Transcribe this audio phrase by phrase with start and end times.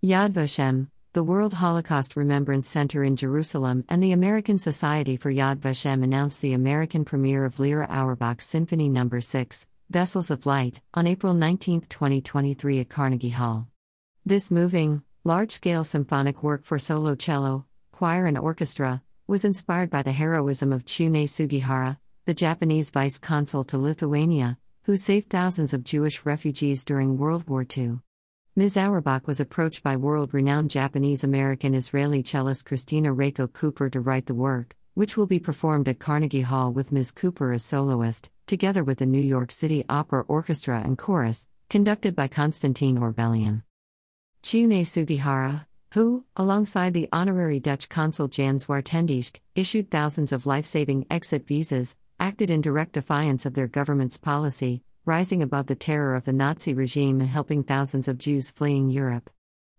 [0.00, 5.56] Yad Vashem, the World Holocaust Remembrance Center in Jerusalem, and the American Society for Yad
[5.56, 9.10] Vashem announced the American premiere of Lera Auerbach's Symphony No.
[9.18, 13.66] 6, Vessels of Light, on April 19, 2023 at Carnegie Hall.
[14.24, 20.02] This moving, large scale symphonic work for solo cello, choir, and orchestra was inspired by
[20.02, 25.82] the heroism of Chiune Sugihara, the Japanese vice consul to Lithuania, who saved thousands of
[25.82, 27.98] Jewish refugees during World War II.
[28.58, 28.76] Ms.
[28.76, 34.26] Auerbach was approached by world renowned Japanese American Israeli cellist Christina Reiko Cooper to write
[34.26, 37.12] the work, which will be performed at Carnegie Hall with Ms.
[37.12, 42.26] Cooper as soloist, together with the New York City Opera Orchestra and Chorus, conducted by
[42.26, 43.62] Konstantin Orbelian.
[44.42, 51.06] Chiune Sugihara, who, alongside the honorary Dutch consul Jan Zwartendijk, issued thousands of life saving
[51.08, 56.26] exit visas, acted in direct defiance of their government's policy, rising above the terror of
[56.26, 59.30] the Nazi regime and helping thousands of Jews fleeing Europe.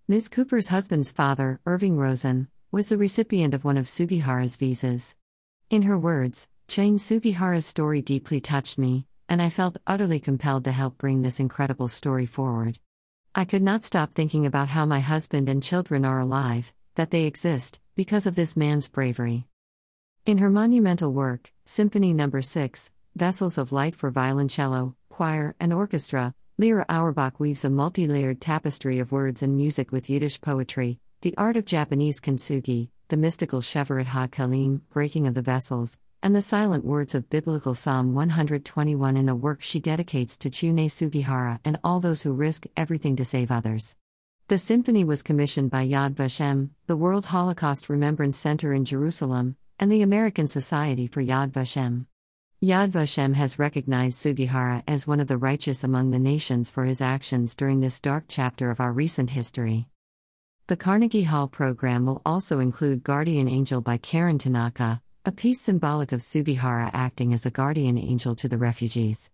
[0.07, 0.27] Ms.
[0.27, 5.15] Cooper's husband's father, Irving Rosen, was the recipient of one of Sugihara's visas.
[5.69, 10.71] In her words, Chiune Sugihara's story deeply touched me, and I felt utterly compelled to
[10.71, 12.79] help bring this incredible story forward.
[13.35, 17.25] I could not stop thinking about how my husband and children are alive, that they
[17.25, 19.45] exist, because of this man's bravery.
[20.25, 22.31] In her monumental work, Symphony No.
[22.41, 28.39] 6, Vessels of Light for Violoncello, choir, and orchestra, Lera Auerbach weaves a multi layered
[28.39, 33.59] tapestry of words and music with Yiddish poetry, the art of Japanese kintsugi, the mystical
[33.59, 39.27] Shevirat HaKelim, breaking of the vessels, and the silent words of biblical Psalm 121 in
[39.27, 43.51] a work she dedicates to Chiune Sugihara and all those who risk everything to save
[43.51, 43.97] others.
[44.47, 49.91] The symphony was commissioned by Yad Vashem, the World Holocaust Remembrance Center in Jerusalem, and
[49.91, 52.05] the American Society for Yad Vashem.
[52.61, 56.99] Yad Vashem has recognized Sugihara as one of the righteous among the nations for his
[56.99, 59.87] actions during this dark chapter of our recent history.
[60.67, 66.11] The Carnegie Hall program will also include Guardian Angel by Karen Tanaka, a piece symbolic
[66.11, 69.31] of Sugihara acting as a guardian angel to the refugees.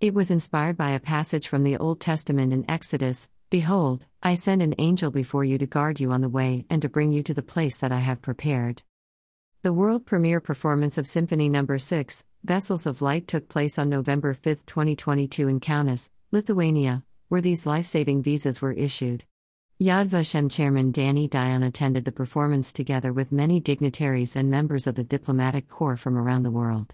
[0.00, 4.62] It was inspired by a passage from the Old Testament in Exodus Behold, I send
[4.62, 7.34] an angel before you to guard you on the way and to bring you to
[7.34, 8.82] the place that I have prepared.
[9.64, 11.64] The world premiere performance of Symphony No.
[11.78, 17.64] 6, Vessels of Light, took place on November 5, 2022, in Kaunas, Lithuania, where these
[17.64, 19.24] life saving visas were issued.
[19.80, 24.96] Yad Vashem chairman Danny Dayan attended the performance together with many dignitaries and members of
[24.96, 26.92] the diplomatic corps from around the world.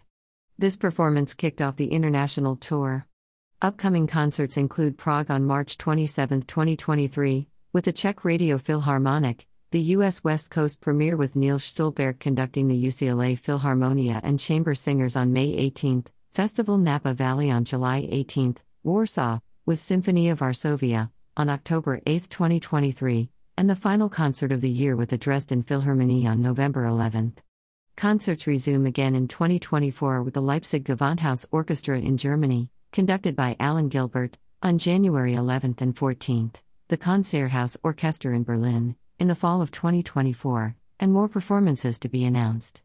[0.56, 3.04] This performance kicked off the international tour.
[3.60, 10.24] Upcoming concerts include Prague on March 27, 2023, with the Czech Radio Philharmonic, the U.S.
[10.24, 15.54] West Coast premiere with Neal Stulberg conducting the UCLA Philharmonia and Chamber Singers on May
[15.54, 22.28] 18, Festival Napa Valley on July 18, Warsaw, with Symphony of Varsovia, on October 8,
[22.28, 27.34] 2023, and the final concert of the year with the Dresden Philharmonie on November 11.
[27.96, 33.88] Concerts resume again in 2024 with the Leipzig Gewandhaus Orchestra in Germany, conducted by Alan
[33.88, 36.50] Gilbert, on January 11 and 14,
[36.88, 42.24] the Konzerthaus Orchester in Berlin, in the fall of 2024, and more performances to be
[42.24, 42.80] announced.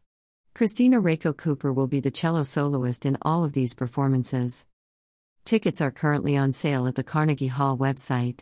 [0.54, 4.66] Christina Reiko Cooper will be the cello soloist in all of these performances.
[5.46, 8.40] Tickets are currently on sale at the Carnegie Hall website.